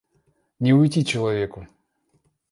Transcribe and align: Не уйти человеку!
Не 0.59 0.73
уйти 0.73 1.03
человеку! 1.05 1.67